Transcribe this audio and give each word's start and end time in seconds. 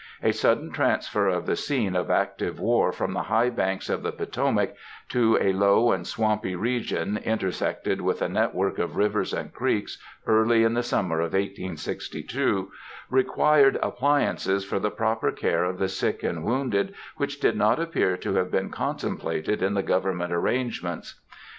A 0.23 0.33
sudden 0.33 0.71
transfer 0.71 1.27
of 1.27 1.45
the 1.45 1.55
scene 1.55 1.95
of 1.95 2.09
active 2.09 2.59
war 2.59 2.91
from 2.91 3.13
the 3.13 3.21
high 3.21 3.51
banks 3.51 3.87
of 3.87 4.01
the 4.01 4.11
Potomac 4.11 4.73
to 5.09 5.37
a 5.39 5.53
low 5.53 5.91
and 5.91 6.07
swampy 6.07 6.55
region, 6.55 7.17
intersected 7.17 8.01
with 8.01 8.19
a 8.23 8.27
net 8.27 8.55
work 8.55 8.79
of 8.79 8.95
rivers 8.95 9.31
and 9.31 9.53
creeks, 9.53 9.99
early 10.25 10.63
in 10.63 10.73
the 10.73 10.81
summer 10.81 11.19
of 11.21 11.33
1862, 11.33 12.71
required 13.11 13.77
appliances 13.83 14.65
for 14.65 14.79
the 14.79 14.89
proper 14.89 15.31
care 15.31 15.63
of 15.65 15.77
the 15.77 15.87
sick 15.87 16.23
and 16.23 16.43
wounded 16.43 16.95
which 17.17 17.39
did 17.39 17.55
not 17.55 17.79
appear 17.79 18.17
to 18.17 18.33
have 18.33 18.49
been 18.49 18.71
contemplated 18.71 19.61
in 19.61 19.75
the 19.75 19.83
government 19.83 20.33
arrangements. 20.33 21.21